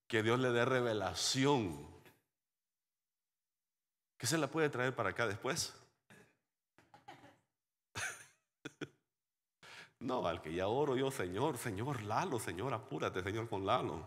[0.06, 1.76] Que Dios le dé revelación.
[4.16, 5.74] ¿Qué se la puede traer para acá después?
[10.00, 14.04] No, al que ya oro yo, Señor, Señor, Lalo, Señor, apúrate, Señor, con Lalo.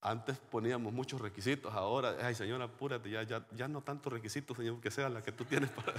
[0.00, 4.80] Antes poníamos muchos requisitos, ahora, ay Señor, apúrate, ya, ya, ya no tantos requisitos, Señor,
[4.80, 5.94] que sea la que tú tienes para...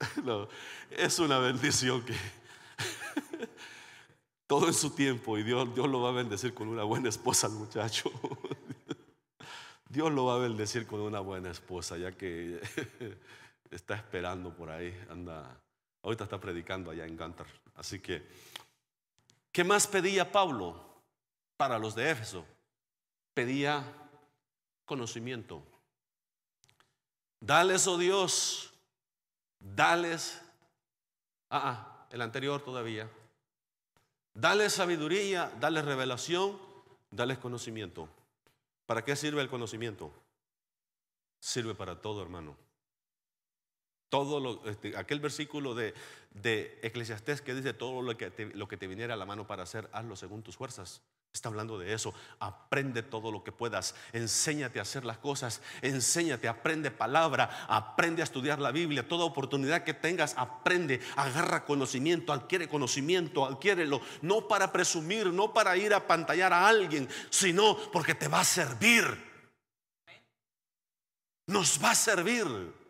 [0.90, 2.14] es una bendición que
[4.46, 7.46] Todo en su tiempo y Dios, Dios lo va a bendecir con una buena esposa
[7.46, 8.10] al muchacho.
[9.88, 12.60] Dios lo va a bendecir con una buena esposa, ya que
[13.70, 15.58] está esperando por ahí, anda,
[16.02, 17.46] ahorita está predicando allá en Gantar.
[17.76, 18.22] Así que,
[19.54, 20.84] ¿qué más pedía Pablo
[21.56, 22.44] para los de Éfeso?
[23.32, 23.84] Pedía
[24.84, 25.62] conocimiento.
[27.38, 28.72] Dales, oh Dios,
[29.60, 30.42] dales,
[31.50, 33.08] ah, ah, el anterior todavía.
[34.34, 36.58] Dales sabiduría, dales revelación,
[37.10, 38.08] dales conocimiento.
[38.86, 40.10] ¿Para qué sirve el conocimiento?
[41.38, 42.56] Sirve para todo, hermano.
[44.14, 45.92] Todo este, aquel versículo de,
[46.30, 49.44] de Eclesiastés que dice todo lo que, te, lo que te viniera a la mano
[49.44, 51.02] para hacer, hazlo según tus fuerzas.
[51.32, 52.14] Está hablando de eso.
[52.38, 53.96] Aprende todo lo que puedas.
[54.12, 55.62] Enséñate a hacer las cosas.
[55.82, 57.66] Enséñate, aprende palabra.
[57.68, 59.08] Aprende a estudiar la Biblia.
[59.08, 61.00] Toda oportunidad que tengas, aprende.
[61.16, 64.00] Agarra conocimiento, adquiere conocimiento, adquiérelo.
[64.22, 68.44] No para presumir, no para ir a pantallar a alguien, sino porque te va a
[68.44, 69.04] servir.
[71.48, 72.83] Nos va a servir.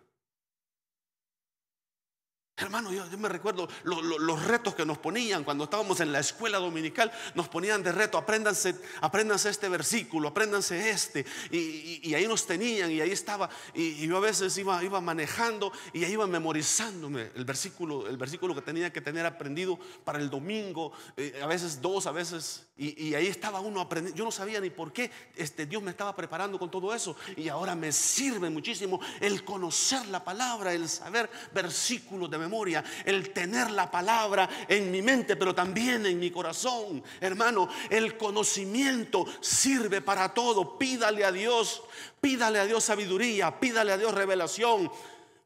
[2.57, 7.11] Hermano, yo, me recuerdo los retos que nos ponían cuando estábamos en la escuela dominical,
[7.35, 13.01] nos ponían de reto, apréndanse, apréndanse este versículo, apréndanse este, y, ahí nos tenían, y
[13.01, 18.07] ahí estaba, y, yo a veces iba, iba manejando y ahí iba memorizándome el versículo,
[18.07, 22.13] el versículo que tenía que tener aprendido para el domingo, eh, a veces dos, a
[22.13, 25.91] veces, y, ahí estaba uno aprendiendo, yo no sabía ni por qué este, Dios me
[25.91, 30.89] estaba preparando con todo eso, y ahora me sirve muchísimo el conocer la palabra, el
[30.89, 36.31] saber versículos de memoria, el tener la palabra en mi mente, pero también en mi
[36.31, 37.03] corazón.
[37.21, 40.79] Hermano, el conocimiento sirve para todo.
[40.79, 41.83] Pídale a Dios,
[42.21, 44.91] pídale a Dios sabiduría, pídale a Dios revelación.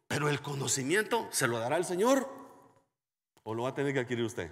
[0.07, 2.29] Pero el conocimiento se lo dará el Señor
[3.45, 4.51] o lo va a tener que adquirir usted.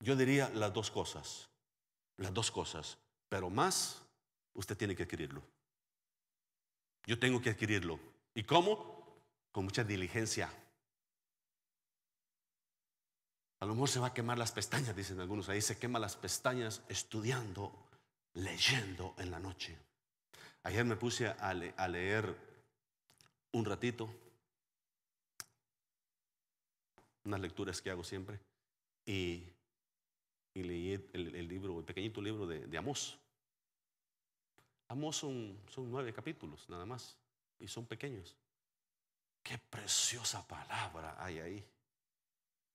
[0.00, 1.48] Yo diría las dos cosas,
[2.18, 2.98] las dos cosas,
[3.28, 4.02] pero más
[4.52, 5.42] usted tiene que adquirirlo.
[7.06, 7.98] Yo tengo que adquirirlo.
[8.34, 8.93] ¿Y cómo?
[9.54, 10.52] Con mucha diligencia.
[13.60, 15.48] A lo mejor se va a quemar las pestañas, dicen algunos.
[15.48, 17.72] Ahí se quema las pestañas estudiando,
[18.32, 19.78] leyendo en la noche.
[20.64, 22.36] Ayer me puse a, leer
[23.52, 24.10] un ratito,
[27.22, 28.40] unas lecturas que hago siempre,
[29.06, 29.44] y,
[30.52, 33.16] leí el, libro, el pequeñito libro de, de Amós.
[34.88, 37.16] Amós son, son nueve capítulos nada más,
[37.60, 38.36] y son pequeños.
[39.44, 41.64] Qué preciosa palabra hay ahí.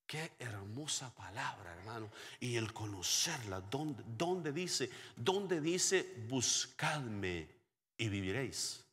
[0.05, 2.09] Qué hermosa palabra, hermano.
[2.39, 4.89] Y el conocerla, ¿dónde, dice?
[5.15, 7.47] ¿Dónde dice buscadme
[7.97, 8.85] y viviréis?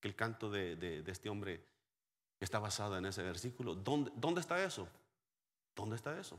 [0.00, 1.62] Que el canto de, este hombre
[2.40, 3.74] está basado en ese versículo.
[3.74, 4.88] ¿Dónde, ¿Dónde está eso?
[5.76, 6.38] ¿Dónde está eso?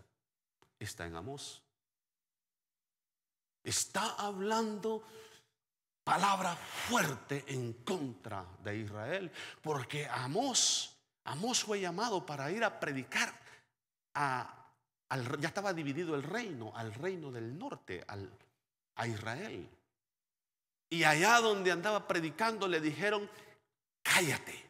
[0.80, 1.62] Está en Amós.
[3.64, 5.04] Está hablando
[6.04, 13.34] palabra fuerte en contra de Israel, porque Amós, Amós fue llamado para ir a predicar
[14.16, 14.68] a,
[15.40, 18.32] ya estaba dividido el reino, al reino del norte, al,
[18.96, 19.70] a Israel.
[20.90, 23.30] Y allá donde andaba predicando le dijeron,
[24.04, 24.70] cállate.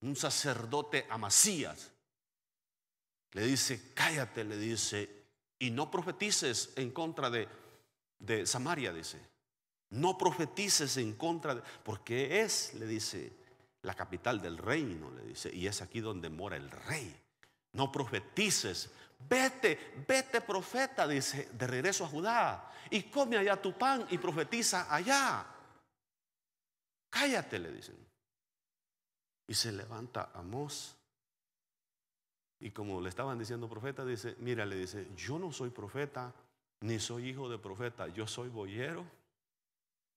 [0.00, 1.92] Un sacerdote Amasías
[3.32, 5.24] le dice, cállate, le dice,
[5.58, 7.48] y no profetices en contra de,
[8.18, 9.31] de Samaria, dice.
[9.92, 13.30] No profetices en contra de, porque es, le dice,
[13.82, 17.14] la capital del reino, le dice, y es aquí donde mora el rey.
[17.72, 18.90] No profetices,
[19.28, 24.92] vete, vete profeta, dice, de regreso a Judá, y come allá tu pan y profetiza
[24.92, 25.46] allá.
[27.10, 27.96] Cállate, le dicen.
[29.46, 30.96] Y se levanta Amós.
[32.60, 36.32] Y como le estaban diciendo profeta, dice, mira, le dice, yo no soy profeta,
[36.80, 39.04] ni soy hijo de profeta, yo soy boyero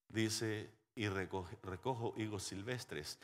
[0.10, 3.20] dice, y recojo higos silvestres.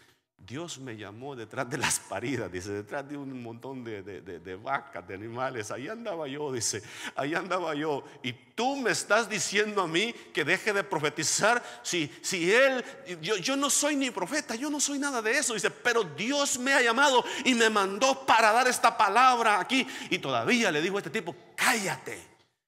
[0.46, 5.08] Dios me llamó detrás de las paridas, dice, detrás de un montón de, de, vacas,
[5.08, 5.70] de animales.
[5.70, 6.82] Ahí andaba yo, dice,
[7.16, 8.04] ahí andaba yo.
[8.24, 11.62] Y tú me estás diciendo a mí que deje de profetizar.
[11.84, 12.84] Si, si él,
[13.22, 15.54] yo, yo no soy ni profeta, yo no soy nada de eso.
[15.54, 19.86] Dice, pero Dios me ha llamado y me mandó para dar esta palabra aquí.
[20.10, 22.20] Y todavía le dijo a este tipo, cállate.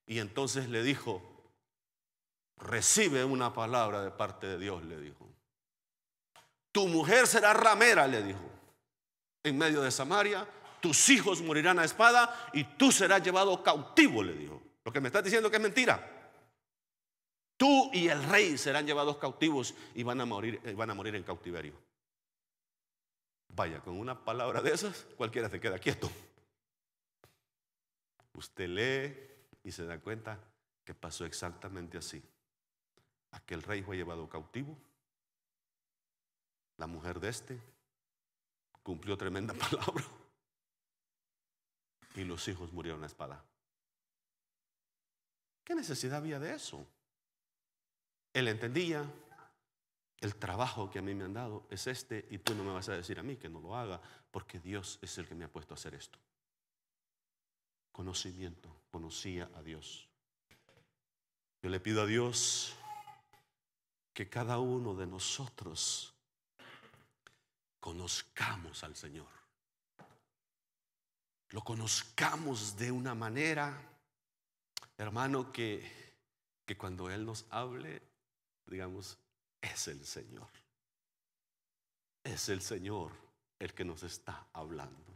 [0.06, 1.33] Y entonces le dijo,
[2.58, 5.30] recibe una palabra de parte de Dios, le dijo.
[6.72, 8.50] Tu mujer será ramera, le dijo,
[9.44, 10.48] en medio de Samaria.
[10.82, 14.62] Tus hijos morirán a espada y tú serás llevado cautivo, le dijo.
[14.84, 16.10] Lo que me estás diciendo que es mentira.
[17.56, 21.15] Tú y el rey serán llevados cautivos y van a morir, eh, van a morir
[21.15, 21.73] en cautiverio.
[23.50, 26.12] Vaya, con una palabra de esas, cualquiera se queda quieto.
[28.34, 29.15] Usted lee
[29.63, 30.40] y se da cuenta
[30.84, 32.21] que pasó exactamente así.
[33.34, 34.77] Aquel rey fue llevado cautivo.
[36.77, 37.60] La mujer de este
[38.81, 40.06] cumplió tremenda palabra.
[42.15, 43.44] Y los hijos murieron a espada.
[45.63, 46.86] ¿Qué necesidad había de eso?
[48.34, 49.04] Él entendía,
[50.19, 52.88] el trabajo que a mí me han dado es este y tú no me vas
[52.90, 54.00] a decir a mí que no lo haga
[54.31, 56.19] porque Dios es el que me ha puesto a hacer esto.
[57.92, 60.08] Conocimiento, conocía a Dios.
[61.62, 62.75] Yo le pido a Dios
[64.14, 66.14] que cada uno de nosotros
[67.80, 69.28] conozcamos al Señor.
[71.50, 73.78] Lo conozcamos de una manera,
[74.98, 76.18] hermano, que,
[76.66, 78.02] que cuando Él nos hable,
[78.66, 79.18] digamos,
[79.62, 80.48] es el Señor.
[82.24, 83.12] Es el Señor
[83.60, 85.14] el que nos está hablando.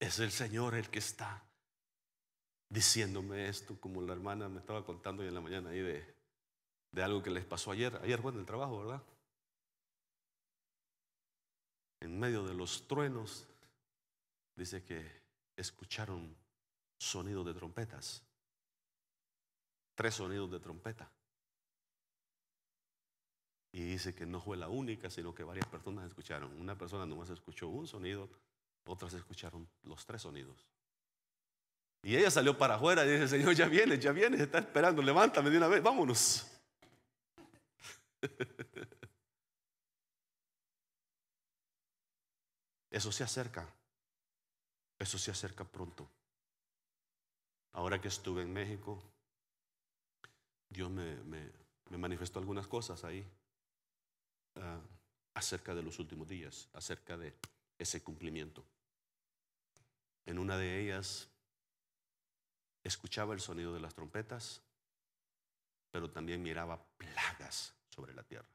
[0.00, 1.44] Es el Señor el que está
[2.68, 6.17] diciéndome esto, como la hermana me estaba contando hoy en la mañana ahí de,
[6.98, 7.94] de algo que les pasó ayer.
[8.02, 9.00] Ayer fue en el trabajo, ¿verdad?
[12.00, 13.46] En medio de los truenos,
[14.56, 15.08] dice que
[15.56, 16.36] escucharon
[16.98, 18.24] sonidos de trompetas.
[19.94, 21.08] Tres sonidos de trompeta.
[23.70, 26.52] Y dice que no fue la única, sino que varias personas escucharon.
[26.60, 28.28] Una persona nomás escuchó un sonido,
[28.86, 30.66] otras escucharon los tres sonidos.
[32.02, 35.48] Y ella salió para afuera y dice, Señor, ya viene, ya viene, está esperando, levántame
[35.50, 36.57] de una vez, vámonos.
[42.90, 43.68] Eso se acerca,
[44.98, 46.08] eso se acerca pronto.
[47.72, 49.02] Ahora que estuve en México,
[50.70, 51.14] Dios me,
[51.90, 53.24] me manifestó algunas cosas ahí.
[54.56, 54.80] Ah,
[55.34, 57.32] acerca de los últimos días, acerca de
[57.78, 58.64] ese cumplimiento.
[60.26, 61.28] En una de ellas
[62.82, 64.62] escuchaba el sonido de las trompetas,
[65.92, 68.48] pero también miraba plagas sobre la tierra.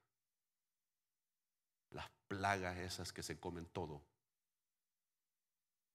[1.89, 4.01] Las plagas esas que se comen todo.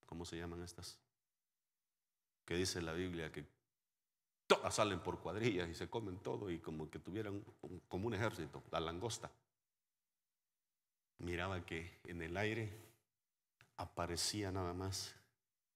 [0.05, 0.99] ¿Cómo se llaman estas?
[2.45, 3.47] Que dice la Biblia que
[4.47, 7.43] todas salen por cuadrillas y se comen todo y como que tuvieran
[7.89, 9.31] como un ejército, la langosta
[11.19, 12.71] miraba que en el aire
[13.79, 15.15] aparecía nada más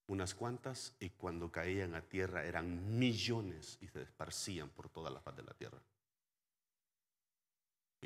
[0.09, 5.21] unas cuantas y cuando caían a tierra eran millones y se esparcían por toda la
[5.21, 5.81] faz de la tierra.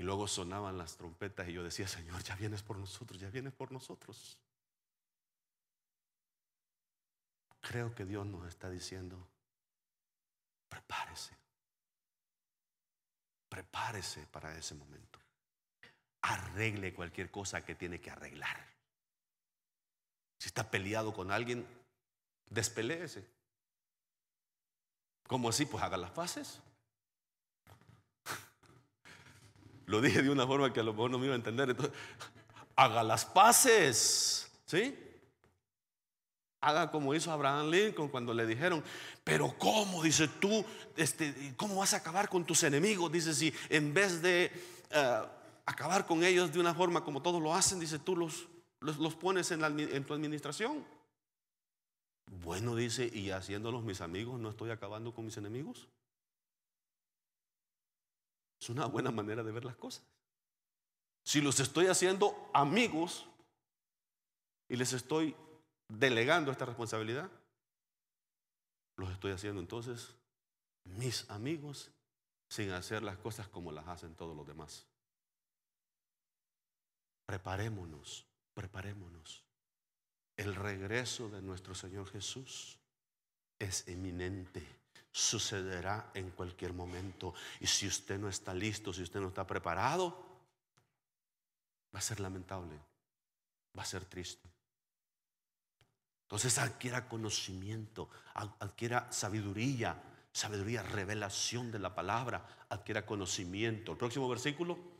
[0.07, 3.72] Luego sonaban las trompetas y yo decía, Señor, ya vienes por nosotros, ya vienes por
[3.72, 4.38] nosotros.
[7.61, 9.28] Creo que Dios nos está diciendo,
[10.68, 11.36] prepárese,
[13.48, 15.16] prepárese para ese momento
[16.26, 18.57] arregle cualquier cosa que tiene que arreglar.
[20.38, 21.66] Si está peleado con alguien,
[22.50, 23.24] despeleese.
[25.28, 25.66] ¿Cómo así?
[25.66, 26.61] Pues haga las paces.
[29.87, 31.70] Lo dije de una forma que a lo mejor no me iba a entender.
[31.70, 31.95] Entonces,
[32.74, 34.51] haga las paces.
[34.66, 34.99] ¿Sí?
[36.61, 38.82] Haga como hizo Abraham Lincoln cuando le dijeron,
[39.22, 40.03] pero ¿cómo?
[40.03, 40.64] Dice tú,
[40.97, 43.12] este, ¿cómo vas a acabar con tus enemigos?
[43.12, 44.51] Dice, si en vez de
[44.91, 45.22] eh,
[45.64, 49.62] acabar con ellos de una forma como todos lo hacen, dice, tú los, pones en,
[49.62, 50.84] en tu administración.
[52.43, 55.87] Bueno, dice, y haciéndolos mis amigos, ¿no estoy acabando con mis enemigos?
[58.61, 60.04] Es una buena manera de ver las cosas.
[61.24, 63.26] Si los estoy haciendo amigos
[64.68, 65.34] y les estoy
[65.88, 67.30] delegando esta responsabilidad,
[68.96, 70.14] los estoy haciendo entonces
[70.84, 71.90] mis amigos
[72.48, 74.86] sin hacer las cosas como las hacen todos los demás.
[77.26, 79.42] Preparémonos, preparémonos.
[80.36, 82.78] El regreso de nuestro Señor Jesús
[83.59, 84.64] es eminente.
[85.16, 87.32] Sucederá en cualquier momento.
[87.60, 90.10] Y si usted no está listo, si usted no está preparado,
[91.94, 92.78] va a ser lamentable,
[93.76, 94.46] va a ser triste.
[96.24, 100.02] Entonces adquiera conocimiento, adquiera sabiduría,
[100.32, 103.92] sabiduría, revelación de la palabra, adquiera conocimiento.
[103.92, 104.95] El próximo versículo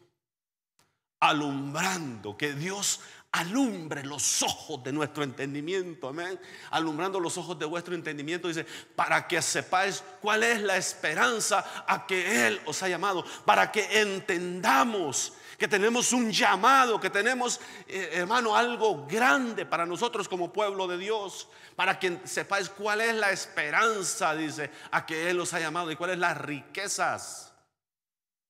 [1.21, 3.01] alumbrando, que Dios
[3.33, 6.41] alumbre los ojos de nuestro entendimiento, amén.
[6.71, 12.07] Alumbrando los ojos de vuestro entendimiento, dice, para que sepáis cuál es la esperanza a
[12.07, 18.11] que Él os ha llamado, para que entendamos que tenemos un llamado, que tenemos, eh,
[18.13, 23.31] hermano, algo grande para nosotros como pueblo de Dios, para que sepáis cuál es la
[23.31, 27.55] esperanza, dice, a que Él os ha llamado y cuáles las riquezas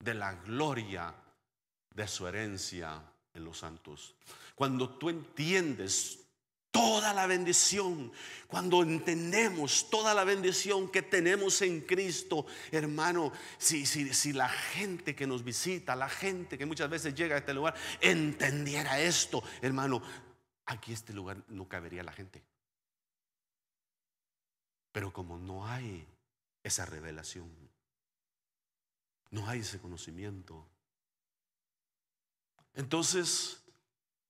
[0.00, 1.14] de la gloria
[1.96, 4.14] de su herencia en los santos.
[4.54, 6.20] Cuando tú entiendes
[6.70, 8.12] toda la bendición,
[8.46, 15.16] cuando entendemos toda la bendición que tenemos en Cristo, hermano, si, si, si, la gente
[15.16, 20.02] que nos visita, la gente que muchas veces llega a este lugar, entendiera esto, hermano,
[20.66, 22.42] aquí este lugar no cabería la gente.
[24.92, 26.06] Pero como no hay
[26.62, 27.50] esa revelación,
[29.30, 30.66] no hay ese conocimiento,
[32.76, 33.60] entonces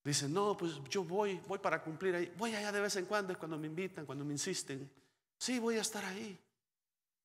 [0.07, 2.33] Dicen, no, pues yo voy, voy para cumplir ahí.
[2.37, 4.89] Voy allá de vez en cuando, es cuando me invitan, cuando me insisten.
[5.37, 6.39] Sí, voy a estar ahí.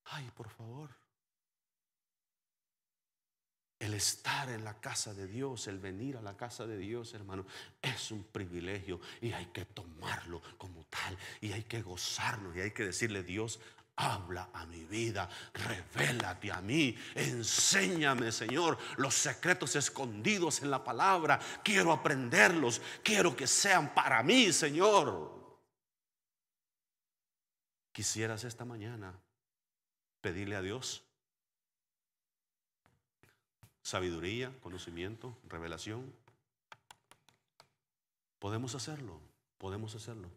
[0.06, 0.90] Ay, por favor.
[3.78, 7.46] El estar en la casa de Dios, el venir a la casa de Dios, hermano,
[7.80, 12.72] es un privilegio y hay que tomarlo como tal y hay que gozarnos y hay
[12.72, 13.60] que decirle, Dios,
[13.96, 21.38] Habla a mi vida, revélate a mí, enséñame, Señor, los secretos escondidos en la palabra.
[21.62, 25.40] Quiero aprenderlos, quiero que sean para mí, Señor.
[27.92, 29.14] Quisieras esta mañana
[30.22, 31.04] pedirle a Dios
[33.82, 36.14] sabiduría, conocimiento, revelación.
[38.38, 39.20] Podemos hacerlo,
[39.58, 40.30] podemos hacerlo.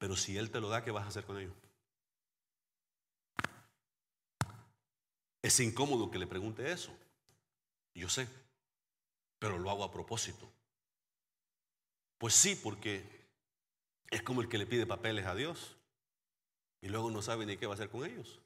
[0.00, 1.52] Pero si Él te lo da, ¿qué vas a hacer con ello?
[5.42, 6.90] Es incómodo que le pregunte eso.
[7.94, 8.26] Yo sé,
[9.38, 10.50] pero lo hago a propósito.
[12.16, 13.28] Pues sí, porque
[14.10, 15.76] es como el que le pide papeles a Dios
[16.80, 18.40] y luego no sabe ni qué va a hacer con ellos.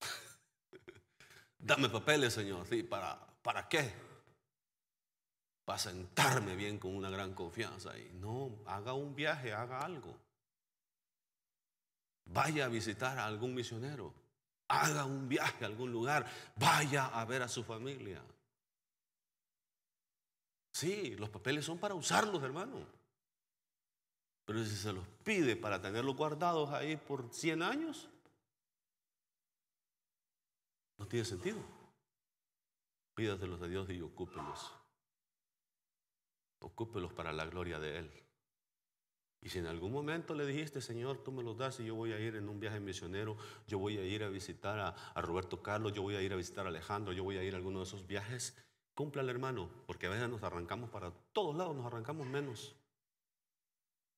[1.58, 2.64] Dame papeles, Señor.
[2.68, 3.92] Sí, ¿para, ¿para qué?
[5.68, 7.94] Para sentarme bien con una gran confianza.
[7.98, 10.16] Y no, haga un viaje, haga algo.
[12.24, 14.14] Vaya a visitar a algún misionero.
[14.66, 16.24] Haga un viaje a algún lugar.
[16.56, 18.22] Vaya a ver a su familia.
[20.72, 22.86] Sí, los papeles son para usarlos, hermano.
[24.46, 28.08] Pero si se los pide para tenerlos guardados ahí por 100 años,
[30.96, 31.58] no tiene sentido.
[33.14, 34.77] Pídatelos a Dios y ocúpelos.
[36.60, 38.28] Ocúpelos para la gloria de Él.
[39.40, 42.12] Y si en algún momento le dijiste, Señor, tú me los das y yo voy
[42.12, 43.36] a ir en un viaje misionero,
[43.66, 46.66] yo voy a ir a visitar a, Roberto Carlos, yo voy a ir a visitar
[46.66, 48.56] a Alejandro, yo voy a ir a alguno de esos viajes,
[48.94, 52.74] cúmplale hermano, porque a veces nos arrancamos para todos lados, nos arrancamos menos,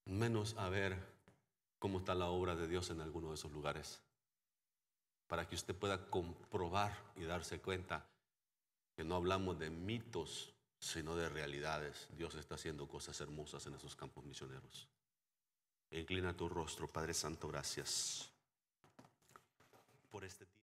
[0.06, 0.96] menos a ver
[1.78, 4.02] cómo está la obra de Dios en alguno de esos lugares,
[5.26, 8.06] para que usted pueda comprobar y darse cuenta
[8.96, 12.08] que no hablamos de mitos, sino de realidades.
[12.16, 14.88] Dios está haciendo cosas hermosas en esos campos misioneros.
[15.90, 18.30] Inclina tu rostro, Padre Santo, gracias
[20.10, 20.50] por este tiempo.